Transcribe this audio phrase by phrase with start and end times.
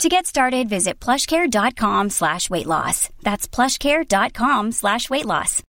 [0.00, 3.08] To get started, visit plushcare.com slash weight loss.
[3.22, 5.62] That's plushcare.com slash weight loss.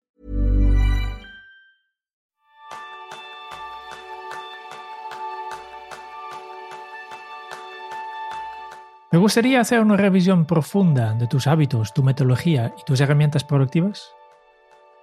[9.11, 14.13] Me gustaría hacer una revisión profunda de tus hábitos, tu metodología y tus herramientas productivas.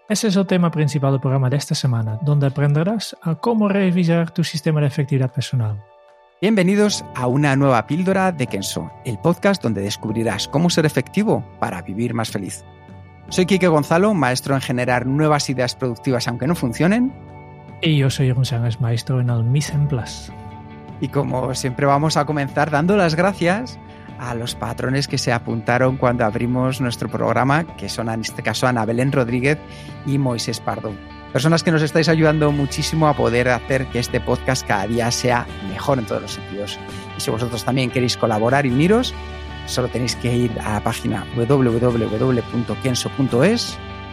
[0.08, 4.30] Ese es el tema principal del programa de esta semana, donde aprenderás a cómo revisar
[4.30, 5.84] tu sistema de efectividad personal.
[6.40, 11.82] Bienvenidos a una nueva píldora de Kenso, el podcast donde descubrirás cómo ser efectivo para
[11.82, 12.64] vivir más feliz.
[13.28, 17.12] Soy Quique Gonzalo, maestro en generar nuevas ideas productivas aunque no funcionen.
[17.82, 20.30] Y yo soy González, maestro en el Mise Plus.
[21.00, 23.76] Y como siempre vamos a comenzar dando las gracias
[24.20, 28.68] a los patrones que se apuntaron cuando abrimos nuestro programa, que son en este caso
[28.68, 29.58] Ana Belén Rodríguez
[30.06, 30.92] y Moisés Pardo.
[31.32, 35.46] Personas que nos estáis ayudando muchísimo a poder hacer que este podcast cada día sea
[35.68, 36.78] mejor en todos los sentidos.
[37.16, 39.12] Y si vosotros también queréis colaborar y uniros,
[39.66, 42.58] solo tenéis que ir a la página www.kenso.es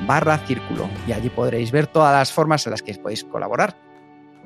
[0.05, 3.77] barra círculo y allí podréis ver todas las formas en las que podéis colaborar.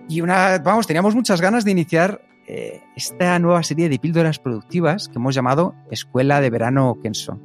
[0.08, 5.08] Y una, vamos, teníamos muchas ganas de iniciar eh, esta nueva serie de píldoras productivas
[5.08, 7.40] que hemos llamado Escuela de Verano Kenso.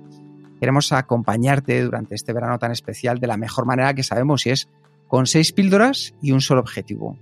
[0.60, 4.68] Queremos acompañarte durante este verano tan especial de la mejor manera que sabemos y es
[5.08, 7.18] con seis píldoras y un solo objetivo.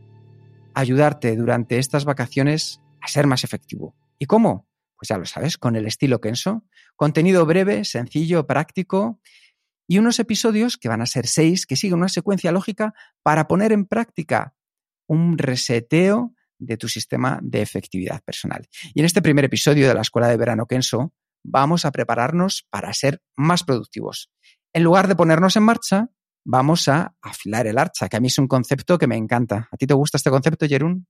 [0.75, 3.95] Ayudarte durante estas vacaciones a ser más efectivo.
[4.19, 4.67] ¿Y cómo?
[4.97, 6.65] Pues ya lo sabes, con el estilo Kenso.
[6.97, 9.21] Contenido breve, sencillo, práctico
[9.89, 13.73] y unos episodios que van a ser seis que siguen una secuencia lógica para poner
[13.73, 14.55] en práctica
[15.07, 18.69] un reseteo de tu sistema de efectividad personal.
[18.95, 21.13] Y en este primer episodio de la Escuela de Verano Kenso
[21.43, 24.31] vamos a prepararnos para ser más productivos.
[24.73, 26.09] En lugar de ponernos en marcha,
[26.45, 29.69] vamos a afilar el archa, que a mí es un concepto que me encanta.
[29.71, 31.07] ¿A ti te gusta este concepto, Jerún?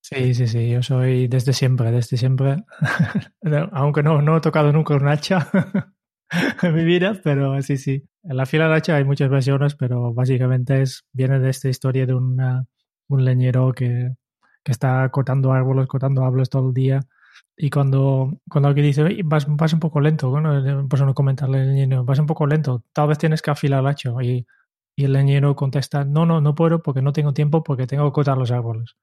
[0.00, 2.64] Sí, sí, sí, yo soy desde siempre, desde siempre,
[3.72, 5.48] aunque no, no he tocado nunca un hacha
[6.62, 8.04] en mi vida, pero sí, sí.
[8.22, 12.04] En la fila del hacha hay muchas versiones, pero básicamente es, viene de esta historia
[12.04, 14.10] de un leñero que
[14.64, 17.00] que está cortando árboles, cortando árboles todo el día.
[17.56, 21.68] Y cuando, cuando alguien dice, vas, vas un poco lento, bueno, pues no comentarle al
[21.68, 24.10] leñero, vas un poco lento, tal vez tienes que afilar el hacha.
[24.22, 24.46] Y,
[24.96, 28.12] y el leñero contesta, no, no, no puedo porque no tengo tiempo porque tengo que
[28.12, 28.96] cortar los árboles.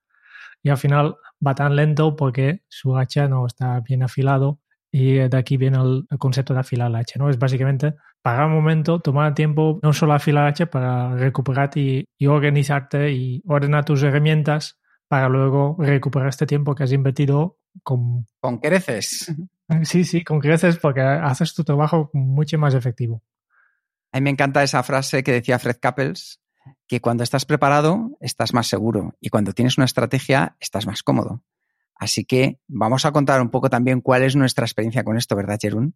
[0.64, 4.60] Y al final va tan lento porque su hacha no está bien afilado
[4.92, 7.30] y de aquí viene el, concepto de afilar el hacha, ¿no?
[7.30, 12.06] Es básicamente pagar un momento, tomar tiempo, no solo afilar el hacha para recuperarte y,
[12.18, 18.28] y organizarte y ordenar tus herramientas para luego recuperar este tiempo que has invertido con...
[18.40, 19.34] Con creces.
[19.84, 23.24] Sí, sí, con creces porque haces tu trabajo mucho más efectivo.
[24.12, 26.42] A mí me encanta esa frase que decía Fred Couples,
[26.88, 31.44] que cuando estás preparado estás más seguro y cuando tienes una estrategia estás más cómodo.
[31.96, 35.60] Así que vamos a contar un poco también cuál es nuestra experiencia con esto, ¿verdad,
[35.62, 35.96] Jerún?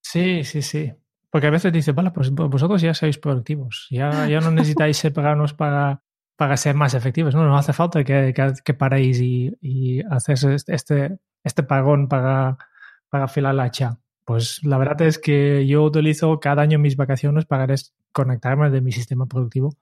[0.00, 0.92] Sí, sí, sí.
[1.30, 5.54] Porque a veces dices, vale, pues vosotros ya sois productivos, ya, ya no necesitáis separarnos
[5.54, 6.02] para,
[6.36, 7.34] para ser más efectivos.
[7.34, 12.58] No, no hace falta que, que, paréis y, y haces este, este pagón para,
[13.08, 13.98] para la hacha.
[14.24, 18.92] Pues la verdad es que yo utilizo cada año mis vacaciones para desconectarme de mi
[18.92, 19.76] sistema productivo,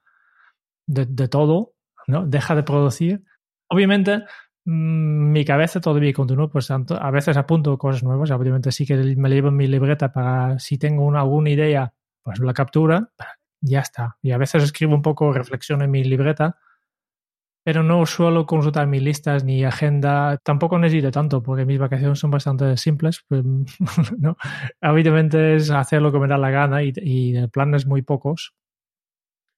[0.87, 1.75] de, todo,
[2.07, 2.27] ¿no?
[2.27, 3.23] Deja de producir.
[3.69, 4.25] Obviamente,
[4.65, 9.29] mm, mi cabeza todavía continúa, pues a veces apunto cosas nuevas, obviamente sí que me
[9.29, 13.11] llevo mi libreta para si tengo una, alguna idea, pues la captura,
[13.61, 14.17] ya está.
[14.23, 16.59] Y a veces escribo un poco reflexión en mi libreta,
[17.63, 20.39] pero no suelo consultar mis listas ni agenda.
[20.43, 23.25] Tampoco necesito tanto porque mis vacaciones son bastante simples.
[23.29, 23.43] Pues,
[24.19, 24.37] ¿no?
[24.81, 28.55] Habitualmente es hacer lo que me da la gana y, y planes muy pocos.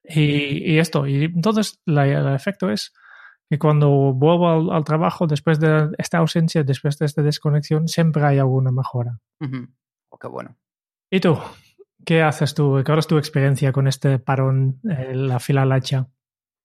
[0.04, 2.92] Y, y, esto, y entonces la, el efecto es
[3.48, 8.24] que cuando vuelvo al, al, trabajo, después de esta ausencia, después de esta desconexión, siempre
[8.24, 9.20] hay alguna mejora.
[9.40, 9.68] Uh -huh.
[10.08, 10.56] oh, qué bueno.
[11.08, 11.38] ¿Y tú?
[12.04, 12.82] ¿Qué haces tú?
[12.84, 16.08] ¿Cuál es tu experiencia con este parón, eh, la fila hacha?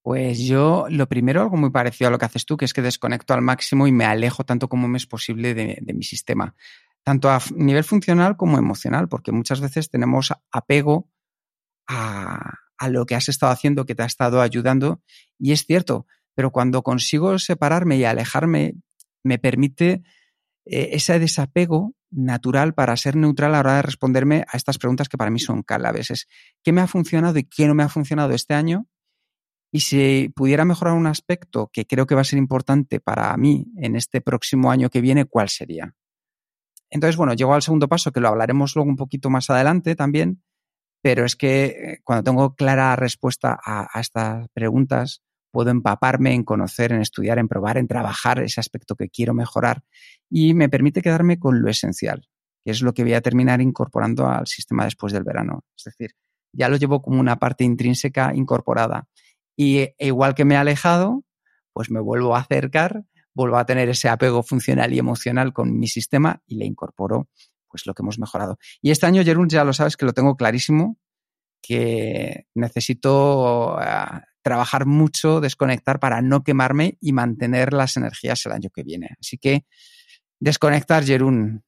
[0.02, 2.82] Pues yo, lo primero, algo muy parecido a lo que haces tú, que es que
[2.82, 6.56] desconecto al máximo y me alejo tanto como me es posible de, mi sistema,
[7.04, 11.10] tanto a nivel funcional como emocional, porque muchas veces tenemos apego
[11.88, 15.02] a, a lo que has estado haciendo, que te ha estado ayudando,
[15.38, 18.76] y es cierto, pero cuando consigo separarme y alejarme,
[19.24, 20.04] me permite
[20.70, 25.10] eh, ese desapego natural para ser neutral a la hora de responderme a estas preguntas
[25.10, 26.12] que para mí son claves.
[26.12, 26.28] Es
[26.64, 28.88] qué me ha funcionado y qué no me ha funcionado este año.
[29.72, 33.66] Y si pudiera mejorar un aspecto que creo que va a ser importante para mí
[33.78, 35.94] en este próximo año que viene, ¿cuál sería?
[36.90, 40.42] Entonces, bueno, llego al segundo paso, que lo hablaremos luego un poquito más adelante también,
[41.02, 45.22] pero es que eh, cuando tengo clara respuesta a, a estas preguntas,
[45.52, 49.84] puedo empaparme en conocer, en estudiar, en probar, en trabajar ese aspecto que quiero mejorar
[50.30, 52.28] y me permite quedarme con lo esencial,
[52.64, 55.64] que es lo que voy a terminar incorporando al sistema después del verano.
[55.76, 56.12] Es decir,
[56.54, 59.08] ya lo llevo como una parte intrínseca incorporada.
[59.58, 61.26] Y e igual que me he alejado,
[61.74, 65.88] pues me vuelvo a acercar, vuelvo a tener ese apego funcional y emocional con mi
[65.88, 67.28] sistema y le incorporo
[67.68, 68.58] pues lo que hemos mejorado.
[68.82, 70.98] Y este año, Jerún, ya lo sabes que lo tengo clarísimo,
[71.62, 78.70] que necesito uh, trabajar mucho, desconectar para no quemarme y mantener las energías el año
[78.74, 79.10] que viene.
[79.20, 79.66] Así que
[80.40, 81.64] desconectar, Jerún.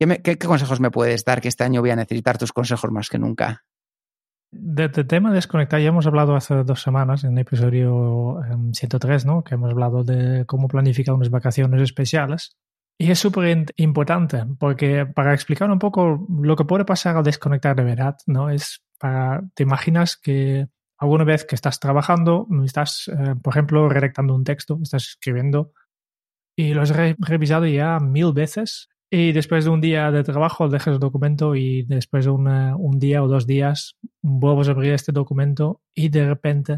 [0.00, 3.08] ¿Qué, qué, consejos me puedes dar que este año voy a necesitar tus consejos más
[3.08, 3.64] que nunca?
[4.50, 8.40] De, de tema de desconectar ya hemos hablado hace dos semanas en el episodio
[8.72, 9.44] 103, ¿no?
[9.44, 12.56] Que hemos hablado de cómo planificar unas vacaciones especiales.
[12.98, 17.76] Y es súper importante porque para explicar un poco lo que puede pasar al desconectar
[17.76, 18.50] de verdad, ¿no?
[18.50, 20.66] Es para, te imaginas que
[20.98, 25.72] alguna vez que estás trabajando, estás, eh, por ejemplo, redactando un texto, estás escribiendo
[26.56, 30.68] y lo has re revisado ya mil veces y después de un día de trabajo
[30.68, 34.92] dejas el documento y después de una, un día o dos días vuelves a abrir
[34.92, 36.76] este documento y de repente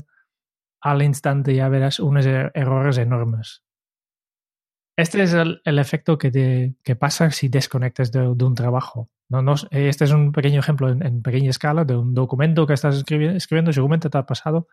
[0.80, 3.62] al instante ya verás unos er-, errores enormes.
[4.96, 9.08] Este es el, el efecto que, te, que, pasa si desconectas de, de un trabajo.
[9.28, 12.74] No, no, este es un pequeño ejemplo en, en, pequeña escala de un documento que
[12.74, 14.68] estás escribiendo, escribiendo, seguramente te ha pasado.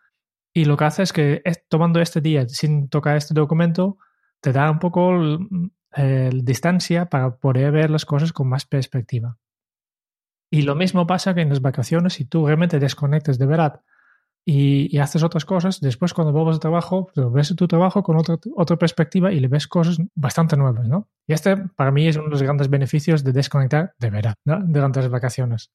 [0.54, 3.98] Y lo que hace es que tomando este día sin tocar este documento,
[4.42, 5.40] te da un poco
[5.98, 9.38] eh, distancia para poder ver las cosas con más perspectiva.
[10.52, 13.82] Y lo mismo pasa que en las vacaciones, si tú realmente desconectas de verdad
[14.46, 18.38] y, haces otras cosas, después cuando vuelves al trabajo, pues, ves tu trabajo con otra,
[18.56, 21.10] otra perspectiva y le ves cosas bastante nuevas, ¿no?
[21.28, 25.02] Y este para mí es uno de los grandes beneficios de desconectar de verdad durante
[25.02, 25.72] las vacaciones.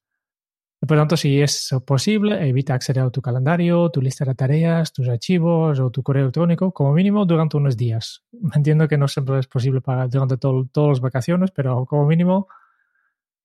[0.86, 4.92] Por lo tanto, si es posible, evita acceder a tu calendario, tu lista de tareas,
[4.92, 8.24] tus archivos o tu correo electrónico, como mínimo durante unos días.
[8.52, 12.48] Entiendo que no siempre es posible para, durante todo, todas las vacaciones, pero como mínimo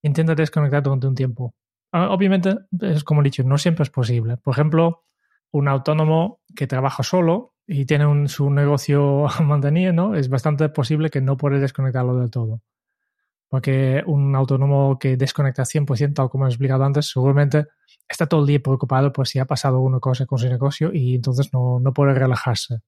[0.01, 1.53] intenta desconectar durante un tiempo.
[1.91, 4.37] Ah, obviamente, es como he dicho, no siempre es posible.
[4.37, 5.03] Por ejemplo,
[5.51, 10.15] un autónomo que trabaja solo y tiene su negocio mantenido, ¿no?
[10.15, 12.61] es bastante posible que no puede desconectarlo del todo.
[13.49, 17.67] Porque un autónomo que desconecta 100%, tal como he explicado antes, seguramente
[18.07, 21.15] está todo el día preocupado por si ha pasado alguna cosa con su negocio y
[21.15, 22.79] entonces no, no puede relajarse.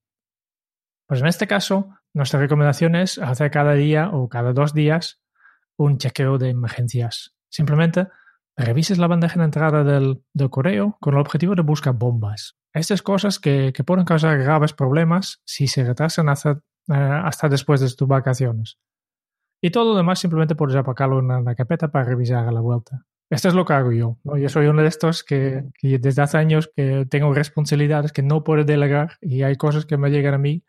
[1.07, 5.21] Pues en este caso, nuestra recomendación es hacer cada día o cada dos días
[5.77, 7.35] un chequeo de emergencias.
[7.49, 8.07] Simplemente
[8.55, 12.57] revises la bandeja de entrada del, del, correo con el objetivo de buscar bombas.
[12.73, 17.81] Estas cosas que, que pueden causar graves problemas si se retrasan hasta, eh, hasta después
[17.81, 18.77] de tus vacaciones.
[19.61, 23.05] Y todo lo demás simplemente puedes apacarlo en la carpeta para revisar a la vuelta.
[23.29, 24.17] Esto es lo que hago yo.
[24.37, 28.63] Yo soy uno de estos que, desde hace años que tengo responsabilidades que no puedo
[28.63, 30.63] delegar y hay cosas que me llegan a mí.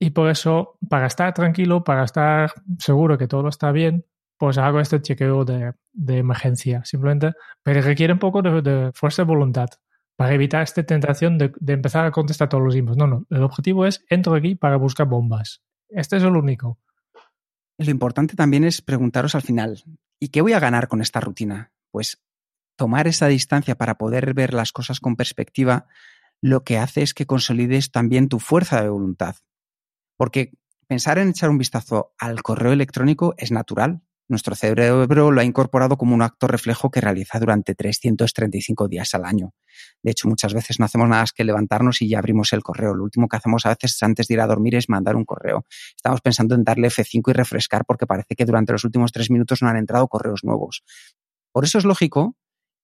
[0.00, 4.04] Y por eso, para estar tranquilo, para estar seguro que todo está bien,
[4.38, 5.74] pues hago este chequeo de,
[6.08, 7.32] emergencia, simplemente,
[7.62, 9.68] pero requiere un poco de, fuerza de voluntad
[10.16, 12.96] para evitar esta tentación de, de, empezar a contestar todos los emails.
[12.96, 15.62] No, no, el objetivo es entro aquí para buscar bombas.
[15.88, 16.78] Este es el único.
[17.78, 19.84] Lo importante también es preguntaros al final,
[20.18, 21.72] ¿y qué voy a ganar con esta rutina?
[21.92, 22.20] Pues
[22.76, 25.86] tomar esa distancia para poder ver las cosas con perspectiva,
[26.40, 29.36] lo que hace es que consolides también tu fuerza de voluntad.
[30.16, 30.52] Porque
[30.88, 35.96] pensar en echar un vistazo al correo electrónico es natural, nuestro cerebro lo ha incorporado
[35.96, 39.54] como un acto reflejo que realiza durante 335 días al año.
[40.02, 42.94] De hecho, muchas veces no hacemos nada más que levantarnos y ya abrimos el correo.
[42.94, 45.64] Lo último que hacemos a veces antes de ir a dormir es mandar un correo.
[45.96, 49.62] Estamos pensando en darle F5 y refrescar porque parece que durante los últimos tres minutos
[49.62, 50.84] no han entrado correos nuevos.
[51.52, 52.36] Por eso es lógico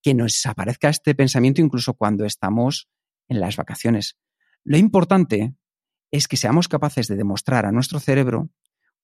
[0.02, 2.88] que nos aparezca este pensamiento incluso cuando estamos
[3.28, 4.16] en las vacaciones.
[4.64, 5.54] Lo importante
[6.10, 8.50] es que seamos capaces de demostrar a nuestro cerebro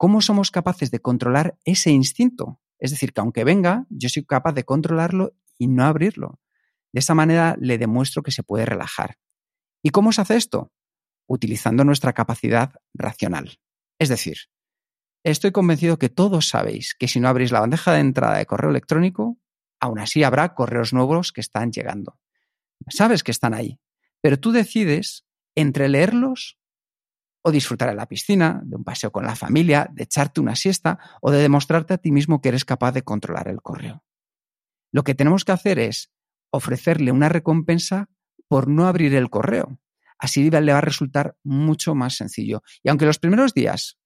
[0.01, 2.59] ¿Cómo somos capaces de controlar ese instinto?
[2.79, 6.41] Es decir, que aunque venga, yo soy capaz de controlarlo y no abrirlo.
[6.91, 9.19] De esa manera le demuestro que se puede relajar.
[9.83, 10.73] ¿Y cómo se hace esto?
[11.27, 13.61] Utilizando nuestra capacidad racional.
[13.99, 14.39] Es decir,
[15.23, 18.71] estoy convencido que todos sabéis que si no abrís la bandeja de entrada de correo
[18.71, 19.37] electrónico,
[19.81, 22.19] aún así habrá correos nuevos que están llegando.
[22.89, 23.79] Sabes que están ahí,
[24.23, 26.59] pero tú decides entre leerlos
[27.43, 30.99] o disfrutar en la piscina, de un paseo con la familia, de echarte una siesta
[31.21, 34.05] o de demostrarte a ti mismo que eres capaz de controlar el correo.
[34.93, 36.13] Lo que tenemos que hacer es
[36.51, 38.09] ofrecerle una recompensa
[38.49, 39.79] por no abrir el correo.
[40.19, 42.63] Así le va a resultar mucho más sencillo.
[42.83, 43.99] Y aunque los primeros días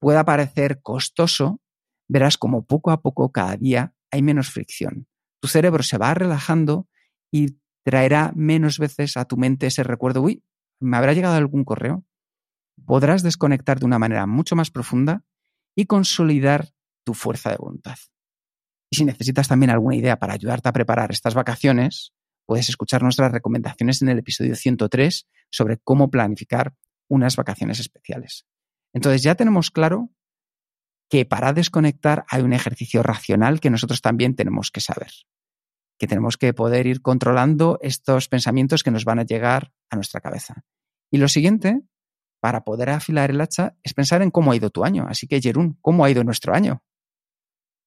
[0.00, 1.60] pueda parecer costoso,
[2.08, 5.06] verás como poco a poco cada día hay menos fricción.
[5.40, 6.88] Tu cerebro se va relajando
[7.30, 10.42] y traerá menos veces a tu mente ese recuerdo, uy,
[10.80, 12.04] ¿me habrá llegado algún correo?
[12.90, 15.22] Podrás desconectar de una manera mucho más profunda
[15.76, 16.70] y consolidar
[17.04, 17.96] tu fuerza de voluntad.
[18.90, 22.12] Y si necesitas también alguna idea para ayudarte a preparar estas vacaciones,
[22.46, 26.74] puedes escuchar nuestras recomendaciones en el episodio 103 sobre cómo planificar
[27.08, 28.44] unas vacaciones especiales.
[28.92, 30.10] Entonces ya tenemos claro
[31.08, 35.12] que para desconectar hay un ejercicio racional que nosotros también tenemos que saber,
[35.96, 40.20] que tenemos que poder ir controlando estos pensamientos que nos van a llegar a nuestra
[40.20, 40.64] cabeza.
[41.08, 41.84] Y lo siguiente,
[42.40, 45.06] para poder afilar el hacha, es pensar en cómo ha ido tu año.
[45.08, 46.82] Así que, Jerún, ¿cómo ha ido nuestro año?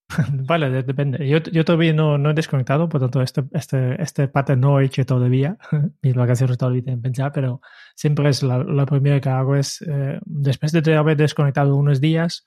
[0.48, 1.28] Vale, depende.
[1.28, 4.86] Yo, yo todavía no, no, he desconectado, por tanto, este, este, este parte no he
[4.86, 5.58] hecho todavía.
[6.02, 7.62] Mis vacaciones todavía en pensar, pero
[7.96, 12.46] siempre es la, la primera que hago es, eh, después de haber desconectado unos días,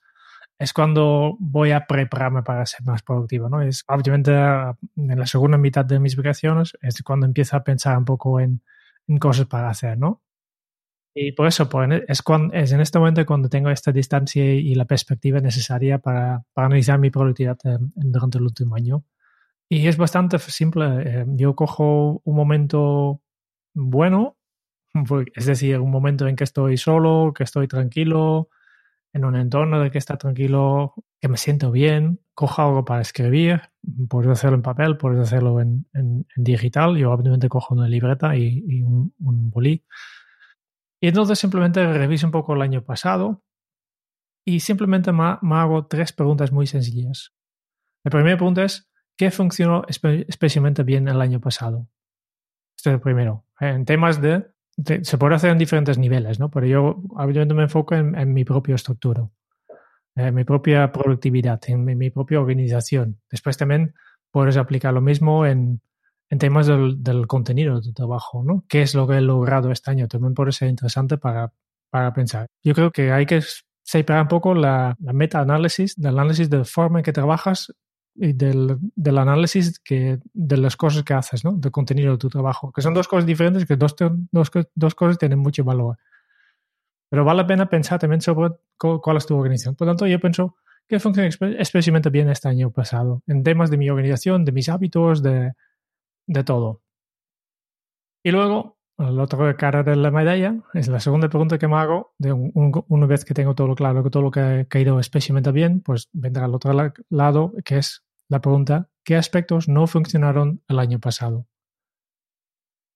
[0.59, 3.61] es cuando voy a prepararme para ser más productivo, ¿no?
[3.61, 8.05] Es obviamente en la segunda mitad de mis vacaciones es cuando empiezo a pensar un
[8.05, 8.63] poco en,
[9.07, 10.23] en cosas para hacer, ¿no?
[11.19, 14.75] Y por eso pues, es, cuando, es en este momento cuando tengo esta distancia y
[14.75, 17.57] la perspectiva necesaria para, para analizar mi productividad
[17.95, 19.03] durante el último año.
[19.67, 20.85] Y es bastante simple.
[21.05, 23.19] Eh, yo cojo un momento
[23.73, 24.37] bueno,
[25.35, 28.49] es decir, un momento en que estoy solo, que estoy tranquilo,
[29.11, 33.61] en un entorno de que está tranquilo, que me siento bien, cojo algo para escribir,
[34.07, 36.95] puedo hacerlo en papel, puedo hacerlo en, en, digital.
[36.95, 39.83] Yo obviamente cojo una libreta y, y un, un bolí
[41.07, 43.41] y entonces simplemente reviso un poco el año pasado
[44.45, 47.33] y simplemente me, hago tres preguntas muy sencillas.
[48.03, 51.87] La primera pregunta es, ¿qué funcionó especialmente bien el año pasado?
[52.75, 53.45] Este es el primero.
[53.57, 54.47] En temas de,
[55.01, 56.51] se puede hacer en diferentes niveles, ¿no?
[56.51, 59.29] Pero yo obviamente me enfoco en, mi propia estructura,
[60.13, 63.21] en mi propia productividad, en mi propia organización.
[63.31, 63.93] Después también
[64.29, 65.79] puedes aplicar lo mismo en,
[66.29, 68.63] en temas del, del, contenido de tu trabajo, ¿no?
[68.67, 70.07] ¿Qué es lo que he logrado este año?
[70.07, 71.53] También puede ser interesante para,
[71.89, 72.47] para pensar.
[72.63, 73.41] Yo creo que hay que
[73.83, 77.73] separar un poco la, la meta-análisis, del análisis de la forma en que trabajas
[78.15, 81.53] y del, del, análisis que, de las cosas que haces, ¿no?
[81.53, 83.95] Del contenido de tu trabajo, que son dos cosas diferentes, que dos,
[84.31, 85.97] dos, dos cosas tienen mucho valor.
[87.09, 89.75] Pero vale la pena pensar también sobre cuál es tu organización.
[89.75, 90.57] Por lo tanto, yo pienso
[90.87, 91.29] que funciona
[91.59, 95.53] especialmente bien este año pasado, en temas de mi organización, de mis hábitos, de,
[96.27, 96.81] de todo.
[98.23, 102.13] Y luego, la otra cara de la medalla es la segunda pregunta que me hago.
[102.17, 105.81] De una vez que tengo todo claro, que todo lo que ha caído especialmente bien,
[105.81, 106.73] pues vendrá al otro
[107.09, 111.47] lado, que es la pregunta, ¿qué aspectos no funcionaron el año pasado?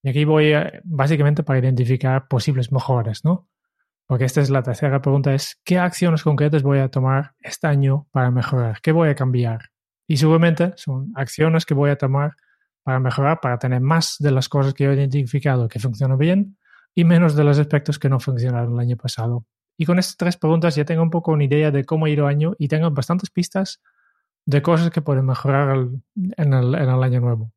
[0.02, 0.52] Y aquí voy
[0.84, 3.48] básicamente para identificar posibles mejoras, ¿no?
[4.06, 8.08] Porque esta es la tercera pregunta, es ¿qué acciones concretas voy a tomar este año
[8.10, 8.80] para mejorar?
[8.82, 9.70] ¿Qué voy a cambiar?
[10.08, 12.34] Y seguramente son acciones que voy a tomar
[12.82, 16.56] para mejorar, para tener más de las cosas que he identificado que funcionan bien
[16.94, 19.46] y menos de los aspectos que no funcionaron el año pasado.
[19.78, 22.26] Y con estas tres preguntas ya tengo un poco una idea de cómo ir el
[22.26, 23.80] año y tengo bastantes pistas
[24.44, 27.52] de cosas que pueden mejorar en, el, en el año nuevo.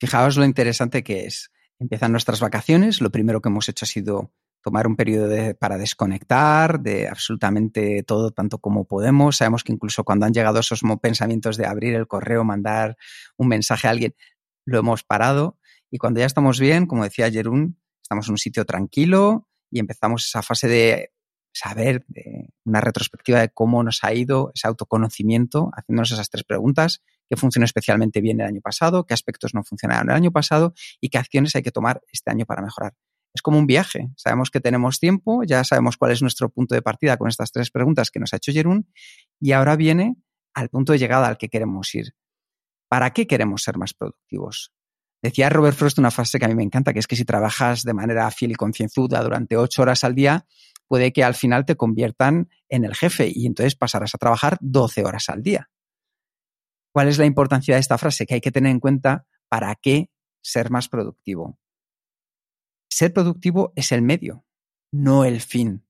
[0.00, 1.50] Fijaos lo interesante que es.
[1.78, 6.80] Empiezan nuestras vacaciones, lo primero que hemos hecho ha sido tomar un periodo para desconectar
[6.80, 9.36] de absolutamente todo tanto como podemos.
[9.36, 12.96] Sabemos que incluso cuando han llegado esos pensamientos de abrir el correo, mandar
[13.36, 14.14] un mensaje a alguien,
[14.68, 15.58] lo hemos parado
[15.90, 20.26] y cuando ya estamos bien, como decía Jerún, estamos en un sitio tranquilo y empezamos
[20.26, 21.12] esa fase de
[21.52, 27.02] saber, de una retrospectiva de cómo nos ha ido ese autoconocimiento, haciéndonos esas tres preguntas,
[27.28, 31.08] qué funcionó especialmente bien el año pasado, qué aspectos no funcionaron el año pasado y
[31.08, 32.94] qué acciones hay que tomar este año para mejorar.
[33.34, 36.82] Es como un viaje, sabemos que tenemos tiempo, ya sabemos cuál es nuestro punto de
[36.82, 38.90] partida con estas tres preguntas que nos ha hecho Jerún
[39.40, 40.16] y ahora viene
[40.54, 42.14] al punto de llegada al que queremos ir.
[42.88, 44.72] ¿Para qué queremos ser más productivos?
[45.22, 47.82] Decía Robert Frost una frase que a mí me encanta, que es que si trabajas
[47.82, 50.46] de manera fiel y concienzuda durante ocho horas al día,
[50.86, 55.04] puede que al final te conviertan en el jefe y entonces pasarás a trabajar 12
[55.04, 55.70] horas al día.
[56.92, 58.26] ¿Cuál es la importancia de esta frase?
[58.26, 61.58] Que hay que tener en cuenta para qué ser más productivo.
[62.90, 64.44] Ser productivo es el medio,
[64.92, 65.87] no el fin.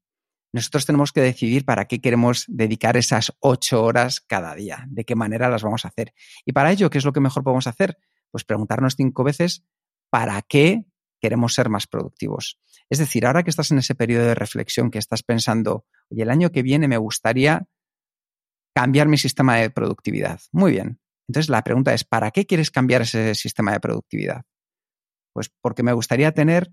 [0.53, 5.15] Nosotros tenemos que decidir para qué queremos dedicar esas ocho horas cada día, de qué
[5.15, 6.15] manera las vamos a hacer.
[6.47, 7.99] Y para ello, ¿qué es lo que mejor podemos hacer?
[8.31, 9.65] Pues preguntarnos cinco veces
[10.11, 10.87] para qué
[11.21, 12.59] queremos ser más productivos.
[12.89, 16.31] Es decir, ahora que estás en ese periodo de reflexión, que estás pensando, oye, el
[16.31, 17.67] año que viene me gustaría
[18.75, 20.41] cambiar mi sistema de productividad.
[20.53, 21.01] Muy bien.
[21.29, 24.45] Entonces la pregunta es, ¿para qué quieres cambiar ese sistema de productividad?
[25.35, 26.73] Pues porque me gustaría tener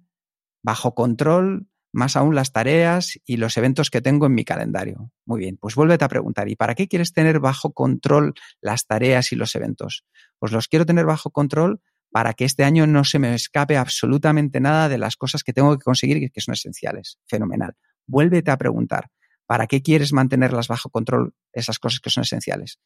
[0.63, 5.11] bajo control más aún las tareas y los eventos que tengo en mi calendario.
[5.25, 9.31] Muy bien, pues vuélvete a preguntar, ¿y para qué quieres tener bajo control las tareas
[9.31, 10.03] y los eventos?
[10.37, 14.59] Pues los quiero tener bajo control para que este año no se me escape absolutamente
[14.59, 17.17] nada de las cosas que tengo que conseguir y que son esenciales.
[17.27, 17.75] Fenomenal.
[18.07, 19.09] Vuélvete a preguntar,
[19.45, 22.77] ¿para qué quieres mantenerlas bajo control esas cosas que son esenciales?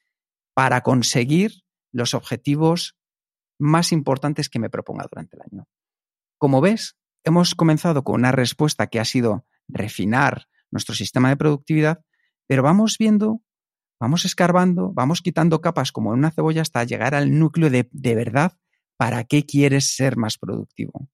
[0.54, 2.96] Para conseguir los objetivos
[3.58, 5.68] más importantes que me proponga durante el año.
[6.38, 12.02] Como ves, hemos comenzado con una respuesta que ha sido refinar nuestro sistema de productividad,
[12.48, 13.42] pero vamos viendo,
[14.00, 18.16] vamos escarbando, vamos quitando capas como en una cebolla hasta llegar al núcleo de, de
[18.16, 18.58] verdad
[18.98, 21.10] para qué quieres ser más productivo.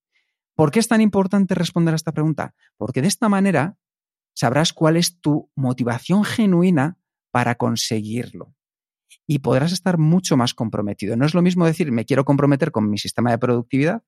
[0.55, 2.55] ¿Por qué es tan importante responder a esta pregunta?
[2.77, 3.77] Porque de esta manera
[4.33, 6.97] sabrás cuál es tu motivación genuina
[7.31, 8.55] para conseguirlo.
[9.27, 11.15] Y podrás estar mucho más comprometido.
[11.17, 14.03] No es lo mismo decir, me quiero comprometer con mi sistema de productividad,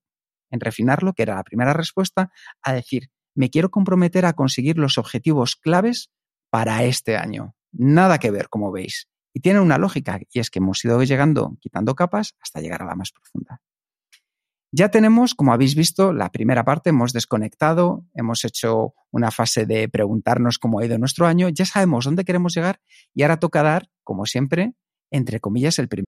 [0.49, 4.97] en refinarlo, que era la primera respuesta, a decir, me quiero comprometer a conseguir los
[4.97, 6.11] objetivos claves
[6.49, 7.55] para este año.
[7.71, 9.09] Nada que ver, como veis.
[9.33, 12.85] Y tiene una lógica, y es que hemos ido llegando, quitando capas, hasta llegar a
[12.85, 13.61] la más profunda.
[14.71, 19.87] Ya tenemos, como habéis visto, la primera parte, hemos desconectado, hemos hecho una fase de
[19.87, 22.81] preguntarnos cómo ha ido nuestro año, ya sabemos dónde queremos llegar
[23.13, 24.73] y ahora toca dar, como siempre,
[25.09, 26.07] entre comillas, el primer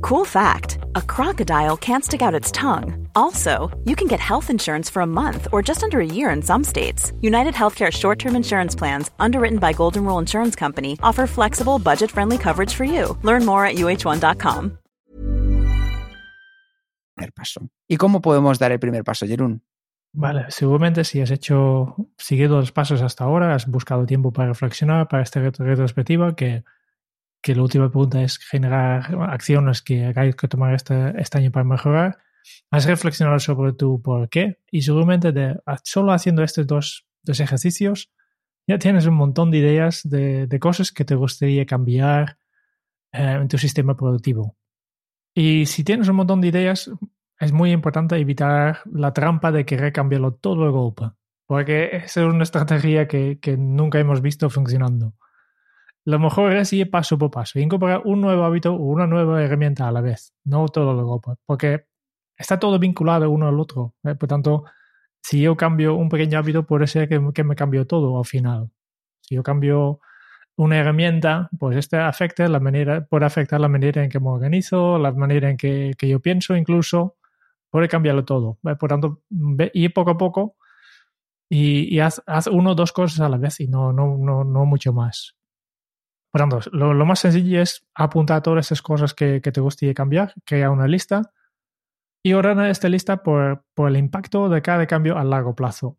[0.00, 3.08] Cool fact a crocodile can't stick out its tongue.
[3.14, 6.42] Also, you can get health insurance for a month or just under a year in
[6.42, 7.12] some states.
[7.20, 12.10] United Healthcare short term insurance plans, underwritten by Golden Rule Insurance Company, offer flexible, budget
[12.10, 13.16] friendly coverage for you.
[13.22, 14.78] Learn more at uh1.com.
[17.16, 17.68] Primer paso.
[17.88, 19.62] ¿Y cómo podemos dar el primer paso, Jerún?
[20.12, 25.08] Vale, seguramente si has hecho, seguido los pasos hasta ahora, has buscado tiempo para reflexionar,
[25.08, 26.64] para esta retrospectiva, que
[27.44, 31.64] que la última pregunta es generar acciones que hay que tomar este, este año para
[31.64, 32.16] mejorar,
[32.70, 38.10] has reflexionado sobre tu por qué y seguramente de, solo haciendo estos dos, dos ejercicios
[38.66, 42.38] ya tienes un montón de ideas de, de cosas que te gustaría cambiar
[43.12, 44.56] eh, en tu sistema productivo.
[45.34, 46.90] Y si tienes un montón de ideas,
[47.38, 51.10] es muy importante evitar la trampa de querer cambiarlo todo de golpe,
[51.46, 55.12] porque esa es una estrategia que, que nunca hemos visto funcionando.
[56.06, 59.88] Lo mejor es ir paso por paso, incorporar un nuevo hábito o una nueva herramienta
[59.88, 61.86] a la vez, no todo lo golpe, porque
[62.36, 63.94] está todo vinculado uno al otro.
[64.04, 64.14] ¿eh?
[64.14, 64.64] Por tanto,
[65.22, 68.70] si yo cambio un pequeño hábito, puede ser que, me cambie todo al final.
[69.22, 70.00] Si yo cambio
[70.56, 72.60] una herramienta, pues este afecta la
[73.08, 76.54] puede afectar la manera en que me organizo, la manera en que, que yo pienso
[76.54, 77.16] incluso,
[77.70, 78.58] puede cambiarlo todo.
[78.68, 78.76] ¿eh?
[78.76, 79.22] Por tanto,
[79.72, 80.56] ir poco a poco
[81.48, 84.44] y, y haz, haz, uno o dos cosas a la vez y no, no, no,
[84.44, 85.34] no mucho más.
[86.34, 90.34] Por tanto, lo, más sencillo es apuntar todas esas cosas que, que te gustaría cambiar,
[90.44, 91.30] crear una lista
[92.24, 95.96] y ordenar esta lista por, el impacto de cada cambio a largo plazo.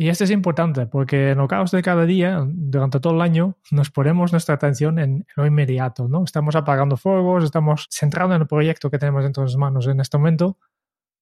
[0.00, 3.56] Y esto es importante porque en lo caos de cada día, durante todo el año,
[3.70, 6.24] nos ponemos nuestra atención en lo inmediato, ¿no?
[6.24, 10.18] Estamos apagando fuegos, estamos centrados en el proyecto que tenemos entre las manos en este
[10.18, 10.58] momento,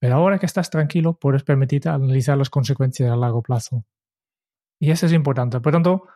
[0.01, 3.85] pero ahora que estás tranquilo, puedes permitirte analizar las consecuencias a largo plazo.
[4.81, 5.61] Y eso es importante.
[5.61, 6.07] Por tanto,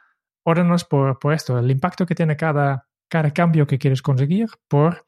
[0.44, 2.86] órdenos por, por, esto, el impacto que tiene cada,
[3.34, 5.06] cambio que quieres conseguir por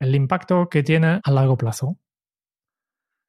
[0.00, 1.98] el impacto que tiene a largo plazo.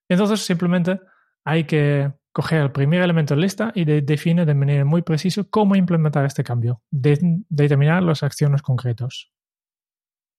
[0.10, 1.00] Entonces simplemente
[1.44, 5.44] hay que coger el primer elemento de lista y de, define de manera muy precisa
[5.50, 9.32] cómo implementar este cambio, de, determinar las acciones concretas.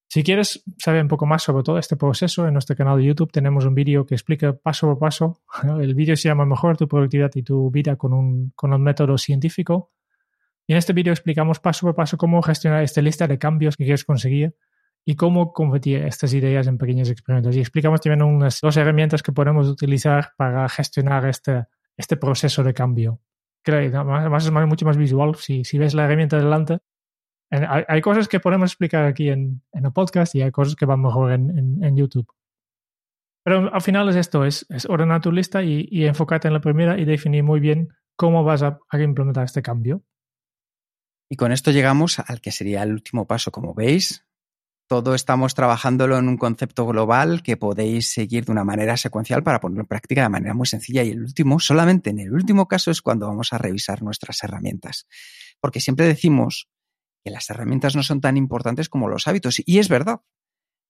[0.09, 3.33] Si quieres saber un poco más sobre todo este proceso, en nuestro canal de YouTube
[3.33, 5.41] tenemos un vídeo que explica paso por paso.
[5.81, 9.91] El vídeo se llama Mejor tu productividad y tu vida con un método científico.
[10.67, 13.85] Y en este vídeo explicamos paso por paso cómo gestionar esta lista de cambios que
[13.85, 14.55] quieres conseguir
[15.05, 17.57] y cómo convertir estas ideas en pequeños experimentos.
[17.57, 21.65] Y explicamos también unas dos herramientas que podemos utilizar para gestionar este,
[21.97, 23.21] este proceso de cambio.
[23.63, 26.79] Creo, además es mucho más visual si, si ves la herramienta delante.
[27.51, 30.87] Hay, hay, cosas que podemos explicar aquí en, en, el podcast y hay cosas que
[30.87, 32.27] van mejor en, en, en YouTube.
[33.45, 36.61] Pero al final es esto, es, es ordenar tu lista y, y, enfocarte en la
[36.61, 40.03] primera y definir muy bien cómo vas a, a implementar este cambio.
[41.33, 43.51] Y con esto llegamos al que sería el último paso.
[43.51, 44.23] Como veis,
[44.87, 49.59] todo estamos trabajándolo en un concepto global que podéis seguir de una manera secuencial para
[49.59, 51.03] ponerlo en práctica de manera muy sencilla.
[51.03, 55.07] Y el último, solamente en el último caso, es cuando vamos a revisar nuestras herramientas.
[55.59, 56.69] Porque siempre decimos
[57.25, 59.63] que las herramientas no son tan importantes como los hábitos.
[59.65, 60.21] Y es verdad.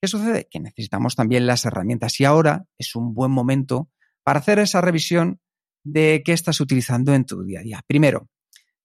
[0.00, 0.48] ¿Qué sucede?
[0.50, 2.18] Que necesitamos también las herramientas.
[2.18, 3.92] Y ahora es un buen momento
[4.24, 5.40] para hacer esa revisión
[5.84, 7.84] de qué estás utilizando en tu día a día.
[7.86, 8.28] Primero,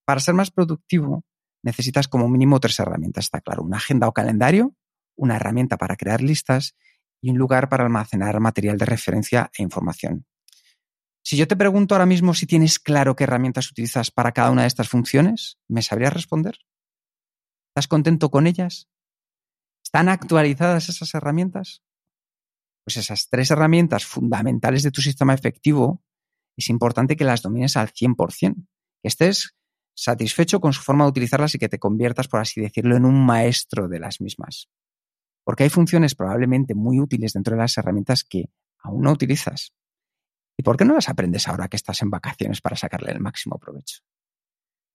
[0.06, 1.26] para ser más productivo,
[1.68, 3.62] necesitas como mínimo tres herramientas, está claro.
[3.62, 4.74] Una agenda o calendario,
[5.16, 6.76] una herramienta para crear listas
[7.22, 10.26] y un lugar para almacenar material de referencia e información.
[11.24, 14.62] Si yo te pregunto ahora mismo si tienes claro qué herramientas utilizas para cada una
[14.62, 16.58] de estas funciones, ¿me sabrías responder?
[17.70, 18.88] ¿Estás contento con ellas?
[19.84, 21.84] ¿Están actualizadas esas herramientas?
[22.86, 26.02] Pues esas tres herramientas fundamentales de tu sistema efectivo
[26.56, 29.58] es importante que las domines al 100%, que estés
[29.98, 33.26] satisfecho con su forma de utilizarlas y que te conviertas, por así decirlo, en un
[33.26, 34.70] maestro de las mismas.
[35.44, 39.74] Porque hay funciones probablemente muy útiles dentro de las herramientas que aún no utilizas.
[40.56, 43.58] ¿Y por qué no las aprendes ahora que estás en vacaciones para sacarle el máximo
[43.58, 44.02] provecho?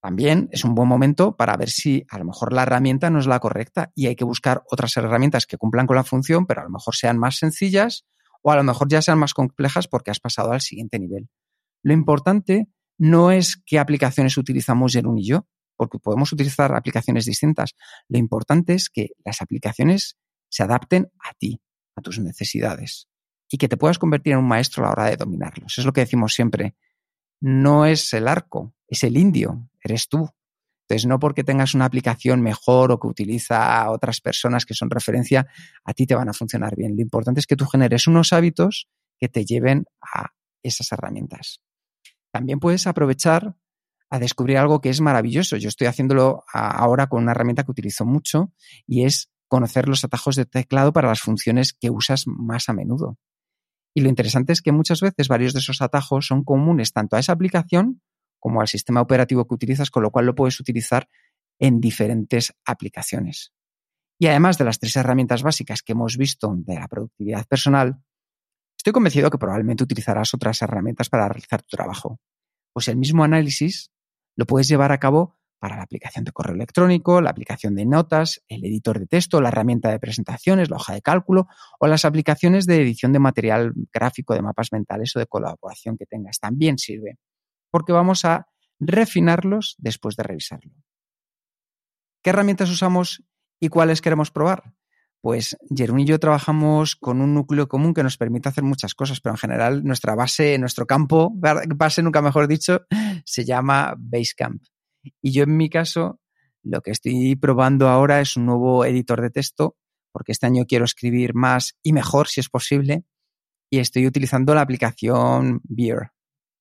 [0.01, 3.27] También es un buen momento para ver si a lo mejor la herramienta no es
[3.27, 6.65] la correcta y hay que buscar otras herramientas que cumplan con la función, pero a
[6.65, 8.05] lo mejor sean más sencillas
[8.43, 11.29] o a lo mejor ya sean más complejas porque has pasado al siguiente nivel.
[11.83, 17.75] Lo importante no es qué aplicaciones utilizamos Jerún y yo, porque podemos utilizar aplicaciones distintas.
[18.09, 20.17] Lo importante es que las aplicaciones
[20.49, 21.61] se adapten a ti,
[21.97, 23.09] a tus necesidades,
[23.51, 25.79] y que te puedas convertir en un maestro a la hora de dominarlos.
[25.79, 26.75] Es lo que decimos siempre.
[27.41, 30.29] No es el arco, es el indio, eres tú.
[30.83, 34.91] Entonces, no porque tengas una aplicación mejor o que utiliza a otras personas que son
[34.91, 35.47] referencia,
[35.85, 36.95] a ti te van a funcionar bien.
[36.97, 41.61] Lo importante es que tú generes unos hábitos que te lleven a esas herramientas.
[42.33, 43.55] También puedes aprovechar
[44.11, 45.57] a descubrir algo que es maravilloso.
[45.57, 48.53] Yo estoy haciéndolo ahora con una herramienta que utilizo mucho
[48.87, 53.19] y es conocer los atajos de teclado para las funciones que usas más a menudo.
[53.95, 57.21] Y lo interesante es que muchas veces varios de esos atajos son comunes tanto a
[57.21, 58.01] esa aplicación
[58.39, 61.09] como al sistema operativo que utilizas, con lo cual lo puedes utilizar
[61.59, 63.53] en diferentes aplicaciones.
[64.19, 68.03] Y además de las tres herramientas básicas que hemos visto de la productividad personal,
[68.83, 72.19] estoy convencido que probablemente utilizarás otras herramientas para realizar tu trabajo.
[72.73, 73.93] Pues el mismo análisis
[74.35, 78.43] lo puedes llevar a cabo para la aplicación de correo electrónico, la aplicación de notas,
[78.49, 81.47] el editor de texto, la herramienta de presentaciones, la hoja de cálculo
[81.79, 86.07] o las aplicaciones de edición de material gráfico, de mapas mentales o de colaboración que
[86.07, 86.41] tengas.
[86.41, 87.19] También sirve,
[87.71, 88.49] porque vamos a
[88.81, 90.73] refinarlos después de revisarlo.
[92.21, 93.23] ¿Qué herramientas usamos
[93.61, 94.75] y cuáles queremos probar?
[95.23, 99.21] Pues Jerún y yo trabajamos con un núcleo común que nos permite hacer muchas cosas,
[99.21, 102.81] pero en general nuestra base, nuestro campo, base nunca mejor dicho,
[103.25, 104.61] se llama Basecamp.
[105.23, 106.21] Y yo en mi caso,
[106.65, 109.77] lo que estoy probando ahora es un nuevo editor de texto,
[110.11, 113.05] porque este año quiero escribir más y mejor si es posible,
[113.71, 116.11] y estoy utilizando la aplicación Beer,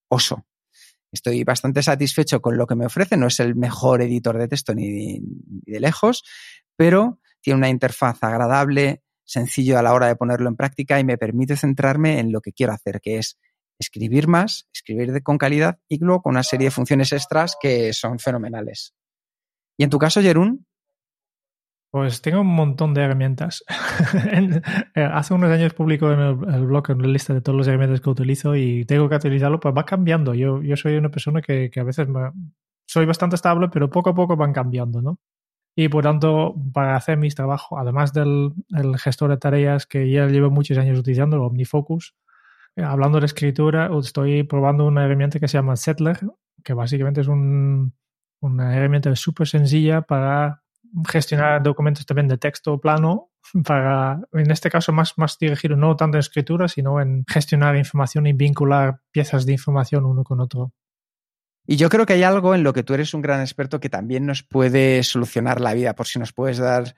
[0.07, 0.45] Oso.
[1.11, 4.75] Estoy bastante satisfecho con lo que me ofrece, no es el mejor editor de texto
[4.75, 6.23] ni de lejos,
[6.77, 11.17] pero tiene una interfaz agradable, sencillo a la hora de ponerlo en práctica y me
[11.17, 13.37] permite centrarme en lo que quiero hacer, que es
[13.79, 18.19] escribir más, escribir con calidad y luego con una serie de funciones extras que son
[18.19, 18.93] fenomenales.
[19.77, 20.65] ¿Y en tu caso, Jerún?
[21.91, 23.63] Pues tengo un montón de herramientas.
[24.93, 28.09] Eh, hace unos años publico en el, blog una lista de todas las herramientas que
[28.09, 30.33] utilizo y tengo que utilizarlo, pues va cambiando.
[30.33, 32.07] Yo, soy una persona que, que a veces
[32.85, 35.17] soy bastante estable, pero poco a poco van cambiando, ¿no?
[35.75, 38.53] Y por tanto, para hacer mis trabajos, además del
[38.97, 42.13] gestor de tareas que ya llevo muchos años utilizando, el OmniFocus,
[42.75, 46.19] eh, hablando de escritura, estoy probando una herramienta que se llama Settler,
[46.63, 47.93] que básicamente es un,
[48.39, 50.63] una herramienta súper sencilla para
[51.07, 53.29] gestionar documentos también de texto plano,
[53.65, 58.27] para, en este caso, más, más dirigido no tanto en escritura, sino en gestionar información
[58.27, 60.73] y vincular piezas de información uno con otro.
[61.71, 63.87] Y yo creo que hay algo en lo que tú eres un gran experto que
[63.87, 66.95] también nos puede solucionar la vida, por si nos puedes dar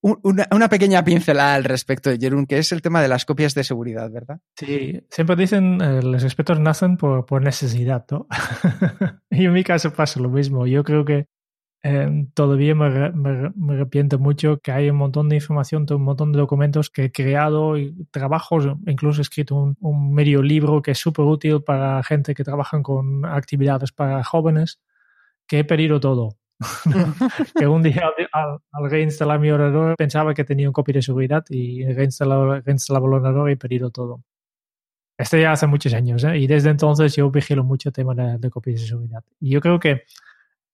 [0.00, 3.62] una, pequeña pincelada al respecto de Jerún, que es el tema de las copias de
[3.62, 4.40] seguridad, ¿verdad?
[4.56, 8.26] Sí, siempre dicen eh, los expertos nacen por necesidad, ¿no?
[9.30, 10.66] y en mi caso pasa lo mismo.
[10.66, 11.28] Yo creo que
[11.84, 16.38] eh, todavía me, me, arrepiento mucho que hay un montón de información, un montón de
[16.38, 20.98] documentos que he creado, y trabajos, incluso he escrito un, un medio libro que es
[20.98, 24.80] súper útil para gente que trabaja con actividades para jóvenes,
[25.46, 26.38] que he perdido todo.
[27.58, 31.84] que un día al, reinstalar mi ordenador pensaba que tenía un copia de seguridad y
[31.92, 34.22] reinstalaba, reinstalaba el ordenador y he perdido todo.
[35.18, 36.38] Esto ya hace muchos años ¿eh?
[36.38, 39.24] y desde entonces yo vigilo mucho el tema de, de copias de seguridad.
[39.40, 40.04] Y yo creo que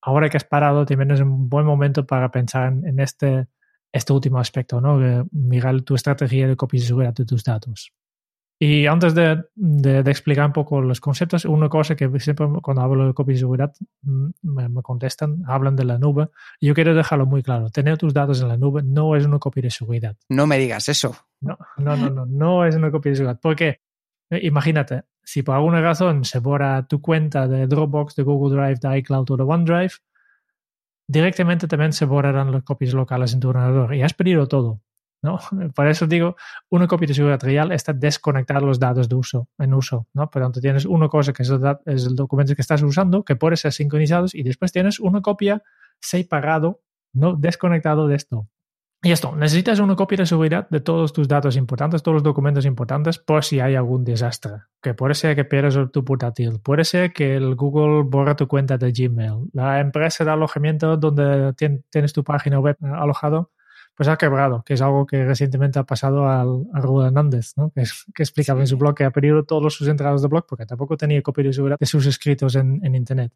[0.00, 3.46] ahora que has parado, también es un buen momento para pensar en, este,
[3.92, 5.26] este último aspecto, ¿no?
[5.32, 7.92] mirar tu estrategia de copias de seguridad de tus datos.
[8.60, 13.06] Y antes de, de, explicar un poco los conceptos, una cosa que siempre cuando hablo
[13.06, 16.30] de copias de seguridad mm, me, contestan, hablan de la nube.
[16.58, 17.70] Y yo quiero dejarlo muy claro.
[17.70, 20.16] Tener tus datos en la nube no es una copia de seguridad.
[20.28, 21.14] No me digas eso.
[21.40, 23.38] No, no, no, no, no es una copia de seguridad.
[23.40, 23.80] Porque eh,
[24.30, 28.98] imagínate, si por alguna razón se borra tu cuenta de Dropbox, de Google Drive, de
[28.98, 29.92] iCloud o de OneDrive,
[31.06, 34.80] directamente también se borrarán las copias locales en tu ordenador y has perdido todo.
[35.22, 35.38] ¿no?
[35.74, 36.36] Por eso digo,
[36.70, 40.06] una copia de seguridad real está desconectar los datos de uso, en uso.
[40.12, 40.30] ¿no?
[40.30, 43.72] Por tanto, tienes una cosa que es el, documento que estás usando, que puede ser
[43.72, 45.62] sincronizados, y después tienes una copia
[46.00, 48.48] separado, no desconectado de esto.
[49.00, 52.66] Y esto, necesitas una copia de seguridad de todos tus datos importantes, todos los documentos
[52.66, 54.62] importantes, por si hay algún desastre.
[54.82, 58.76] Que puede ser que pierdas tu portátil, puede ser que el Google borra tu cuenta
[58.76, 61.54] de Gmail, la empresa de alojamiento donde
[61.90, 63.52] tienes tu página web alojado,
[63.94, 67.70] pues ha quebrado, que es algo que recientemente ha pasado al, a Rubén Hernández, ¿no?
[67.70, 67.84] que,
[68.14, 70.96] que explicaba en su blog que ha perdido todos sus entradas de blog porque tampoco
[70.96, 73.32] tenía copia de seguridad de sus escritos en, en Internet.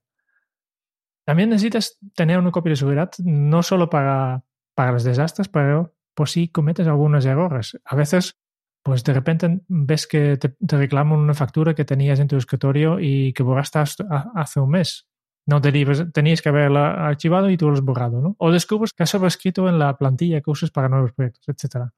[1.24, 4.42] También necesitas tener una copia de seguridad no solo para
[4.74, 7.78] para los desastres, pero por si cometes algunos errores.
[7.84, 8.38] A veces,
[8.82, 13.32] pues de repente ves que te, reclaman una factura que tenías en tu escritorio y
[13.32, 15.08] que borraste hace un mes.
[15.44, 18.36] No tenías que haberla archivado y tú lo has borrado, ¿no?
[18.38, 21.88] O descubres que has sobrescrito en la plantilla que usas para nuevos proyectos, etc.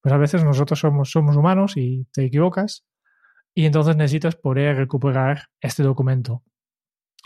[0.00, 2.86] Pues a veces nosotros somos humanos y te equivocas
[3.54, 6.42] y entonces necesitas poder recuperar este documento.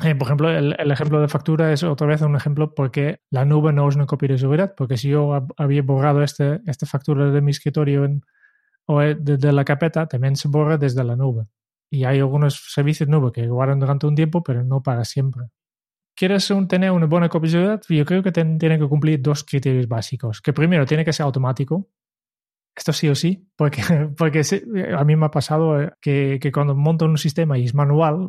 [0.02, 3.72] Eh, por ejemplo, el, ejemplo de factura es otra vez un ejemplo porque la nube
[3.72, 7.40] no es una copia de seguridad, porque si yo había borrado este, esta factura de
[7.42, 8.08] mi escritorio
[8.86, 11.46] o de, la carpeta, también se borra desde la nube.
[11.90, 15.48] Y hay algunos servicios nube que guardan durante un tiempo, pero no para siempre.
[16.14, 17.82] ¿Quieres tener una buena copia de seguridad?
[17.88, 20.40] Yo creo que tiene que cumplir dos criterios básicos.
[20.40, 21.88] Que primero tiene que ser automático,
[22.80, 23.82] esto sí o sí, porque,
[24.16, 24.42] porque
[24.96, 28.28] a mí me ha pasado eh, que, que, cuando monto un sistema y es manual,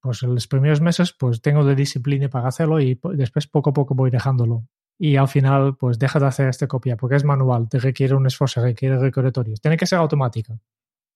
[0.00, 3.72] pues en los primeros meses, pues tengo de disciplina para hacerlo y después poco a
[3.74, 4.64] poco voy dejándolo.
[4.98, 8.26] Y al final, pues deja de hacer esta copia porque es manual, te requiere un
[8.26, 9.60] esfuerzo, requiere recordatorios.
[9.60, 10.58] Tiene que ser automática.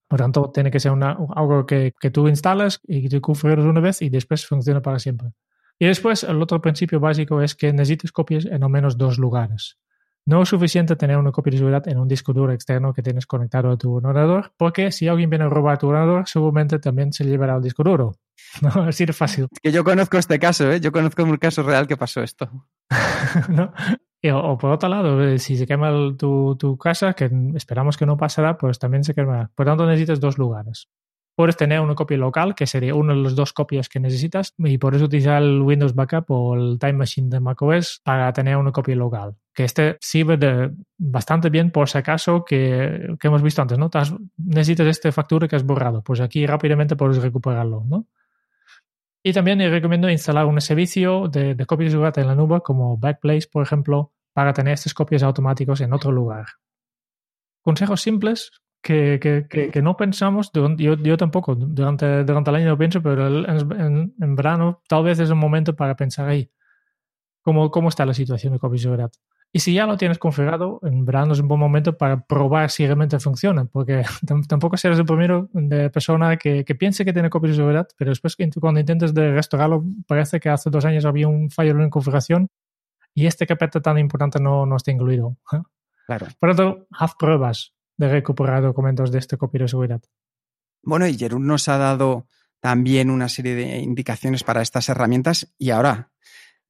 [0.07, 3.81] Por tanto, tiene que ser una, algo que, que tú instalas y tú configuras una
[3.81, 5.33] vez y después funciona para siempre.
[5.79, 9.79] Y después, el otro principio básico es que necesites copias en al menos dos lugares.
[10.27, 13.27] No es suficiente tener una copia de seguridad en un disco duro externo que tienes
[13.27, 17.25] conectado a tu ordenador, porque si alguien viene a robar tu ordenador, seguramente también se
[17.25, 18.15] llevará el disco duro.
[18.63, 19.49] No, así de fácil.
[19.63, 20.81] Que yo conozco este caso, ¿eh?
[20.81, 22.49] Yo conozco un caso real que pasó esto.
[23.49, 23.73] ¿No?
[24.33, 28.17] o, por otro lado, eh, si se quema tu, tu, casa, que esperamos que no
[28.17, 29.51] pasará, pues también se quemará.
[29.55, 30.89] Por tanto, necesitas dos lugares.
[31.37, 34.79] Puedes tener una copia local, que sería una de las dos copias que necesitas, y
[34.79, 38.71] por eso utilizar el Windows Backup o el Time Machine de macOS para tener una
[38.71, 39.35] copia local.
[39.53, 43.91] Que este sirve bastante bien por si acaso que, que hemos visto antes, ¿no?
[44.37, 48.07] necesitas esta factura que has borrado, pues aquí rápidamente puedes recuperarlo, ¿no?
[49.27, 53.49] Y también recomiendo instalar un servicio de, de copias de en la nube como Backblaze,
[53.51, 56.45] por ejemplo, para tener estas copias automáticos en otro lugar.
[57.63, 58.51] Consejos simples
[58.85, 59.19] que,
[59.49, 64.15] que, que, no pensamos, yo, yo tampoco, durante, durante el año no pienso, pero en,
[64.21, 66.51] en, verano tal vez es un momento para pensar ahí
[67.41, 69.11] cómo, cómo está la situación de COVID seguridad.
[69.55, 72.85] Y si ya lo tienes configurado, en verano es un buen momento para probar si
[72.85, 74.03] realmente funciona, porque
[74.49, 78.11] tampoco serás el primero de persona que, que piense que tiene copia de seguridad, pero
[78.11, 82.51] después cuando intentes de restaurarlo, parece que hace dos años había un fallo en configuración
[83.15, 85.39] y este carpeta tan importante no, no está incluido.
[86.07, 86.27] Claro.
[86.39, 90.01] Por tanto, haz pruebas de recuperar documentos de este copia de.
[90.83, 92.27] Bueno, y Jerún nos ha dado
[92.61, 96.11] también una serie de indicaciones para estas herramientas y ahora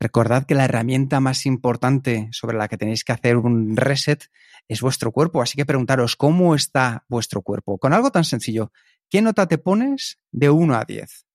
[0.00, 4.24] recordad que la herramienta más importante sobre la que tenéis que hacer un reset
[4.68, 7.78] es vuestro cuerpo, así que preguntaros cómo está vuestro cuerpo.
[7.78, 8.72] Con algo tan sencillo,
[9.08, 11.26] ¿qué nota te pones de 1 a 10?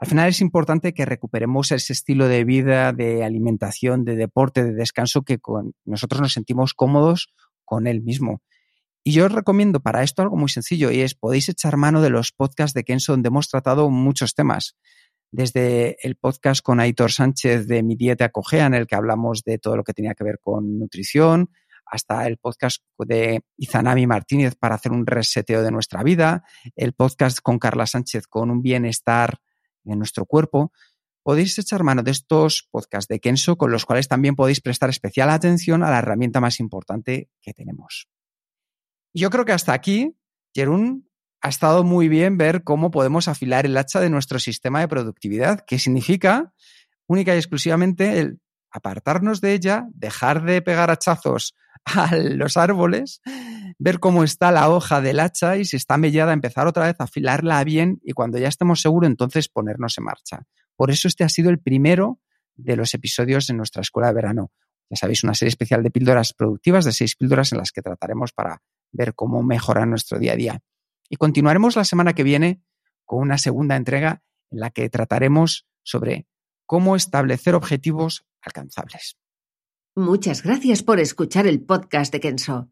[0.00, 4.72] Al final es importante que recuperemos ese estilo de vida, de alimentación, de deporte, de
[4.72, 7.34] descanso que con nosotros nos sentimos cómodos
[7.64, 8.42] con él mismo.
[9.08, 12.10] Y yo os recomiendo para esto algo muy sencillo y es podéis echar mano de
[12.10, 14.76] los podcasts de Kenzo donde hemos tratado muchos temas.
[15.32, 19.56] desde el podcast con Aitor Sánchez de Mi Dieta Cogea, en el que hablamos de
[19.56, 21.48] todo lo que tenía que ver con nutrición,
[21.86, 26.44] hasta el podcast de Izanami Martínez para hacer un reseteo de nuestra vida,
[26.76, 29.38] el podcast con Carla Sánchez con un bienestar
[29.86, 30.70] en nuestro cuerpo.
[31.22, 35.30] Podéis echar mano de estos podcasts de Kenso, con los cuales también podéis prestar especial
[35.30, 38.06] atención a la herramienta más importante que tenemos.
[39.14, 40.16] Yo creo que hasta aquí,
[40.54, 41.08] Jerún,
[41.40, 45.64] ha estado muy bien ver cómo podemos afilar el hacha de nuestro sistema de productividad,
[45.66, 46.52] que significa
[47.06, 48.40] única y exclusivamente el
[48.70, 53.20] apartarnos de ella, dejar de pegar hachazos a los árboles,
[53.78, 57.04] ver cómo está la hoja del hacha y si está mellada, empezar otra vez a
[57.04, 60.42] afilarla bien y cuando ya estemos seguros, entonces ponernos en marcha.
[60.76, 62.20] Por eso este ha sido el primero
[62.56, 64.52] de los episodios en nuestra escuela de verano.
[64.90, 68.32] Ya sabéis, una serie especial de píldoras productivas, de seis píldoras en las que trataremos
[68.32, 70.60] para ver cómo mejorar nuestro día a día.
[71.08, 72.62] Y continuaremos la semana que viene
[73.04, 76.26] con una segunda entrega en la que trataremos sobre
[76.66, 79.16] cómo establecer objetivos alcanzables.
[79.96, 82.70] Muchas gracias por escuchar el podcast de Kenso.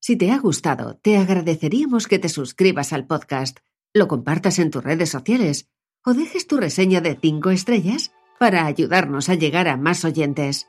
[0.00, 3.58] Si te ha gustado, te agradeceríamos que te suscribas al podcast,
[3.92, 5.68] lo compartas en tus redes sociales
[6.04, 10.68] o dejes tu reseña de 5 estrellas para ayudarnos a llegar a más oyentes.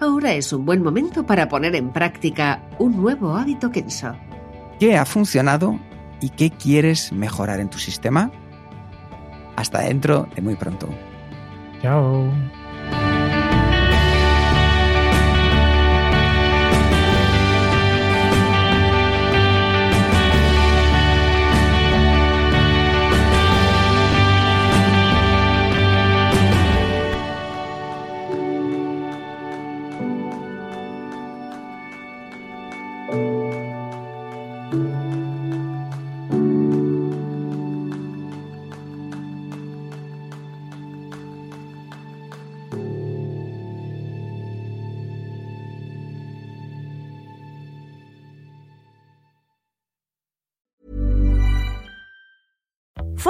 [0.00, 4.14] ahora es un buen momento para poner en práctica un nuevo hábito Kenso.
[4.78, 5.78] ¿Qué ha funcionado
[6.20, 8.30] y qué quieres mejorar en tu sistema?
[9.56, 10.88] Hasta dentro de muy pronto.
[11.82, 12.30] Chao.